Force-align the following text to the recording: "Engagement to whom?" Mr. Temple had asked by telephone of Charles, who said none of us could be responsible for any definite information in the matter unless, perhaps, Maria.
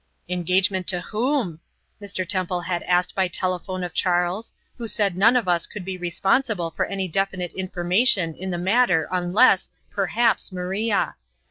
"Engagement 0.27 0.87
to 0.87 0.99
whom?" 0.99 1.59
Mr. 2.01 2.27
Temple 2.27 2.61
had 2.61 2.81
asked 2.89 3.13
by 3.13 3.27
telephone 3.27 3.83
of 3.83 3.93
Charles, 3.93 4.51
who 4.75 4.87
said 4.87 5.15
none 5.15 5.35
of 5.35 5.47
us 5.47 5.67
could 5.67 5.85
be 5.85 5.95
responsible 5.95 6.71
for 6.71 6.85
any 6.87 7.07
definite 7.07 7.53
information 7.53 8.33
in 8.33 8.49
the 8.49 8.57
matter 8.57 9.07
unless, 9.11 9.69
perhaps, 9.91 10.51
Maria. 10.51 11.17